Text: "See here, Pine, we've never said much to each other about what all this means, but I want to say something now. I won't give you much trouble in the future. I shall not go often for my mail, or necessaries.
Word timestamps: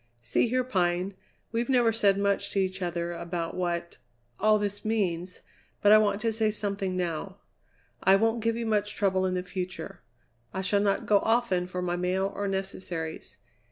"See 0.23 0.47
here, 0.47 0.63
Pine, 0.63 1.13
we've 1.51 1.69
never 1.69 1.93
said 1.93 2.17
much 2.17 2.49
to 2.49 2.59
each 2.59 2.81
other 2.81 3.13
about 3.13 3.53
what 3.53 3.97
all 4.39 4.57
this 4.57 4.83
means, 4.83 5.41
but 5.79 5.91
I 5.91 5.99
want 5.99 6.19
to 6.21 6.33
say 6.33 6.49
something 6.49 6.97
now. 6.97 7.37
I 8.01 8.15
won't 8.15 8.41
give 8.41 8.55
you 8.55 8.65
much 8.65 8.95
trouble 8.95 9.27
in 9.27 9.35
the 9.35 9.43
future. 9.43 10.01
I 10.55 10.61
shall 10.63 10.81
not 10.81 11.05
go 11.05 11.19
often 11.19 11.67
for 11.67 11.83
my 11.83 11.97
mail, 11.97 12.33
or 12.35 12.47
necessaries. 12.47 13.37